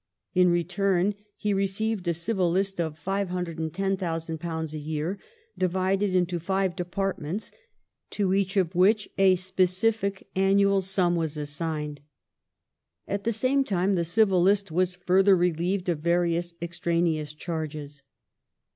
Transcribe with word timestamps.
In 0.33 0.49
re 0.49 0.63
turn 0.63 1.13
he 1.37 1.53
received 1.53 2.07
a 2.07 2.15
Civil 2.15 2.49
List 2.49 2.81
of 2.81 2.99
£510,000 2.99 4.73
a 4.73 4.79
year, 4.79 5.19
divided 5.55 6.15
into 6.15 6.39
five 6.39 6.75
departments, 6.75 7.51
to 8.09 8.33
each 8.33 8.57
of 8.57 8.73
which 8.73 9.07
a 9.19 9.35
specific 9.35 10.27
annual 10.35 10.81
sum 10.81 11.15
was 11.15 11.37
assigned. 11.37 12.01
At 13.07 13.25
the 13.25 13.31
same 13.31 13.63
time 13.63 13.93
the 13.93 14.03
Civil 14.03 14.41
List 14.41 14.71
was 14.71 14.95
further 14.95 15.37
relieved 15.37 15.87
of 15.87 15.99
various 15.99 16.55
ex 16.63 16.79
traneous 16.79 17.37
charges. 17.37 18.01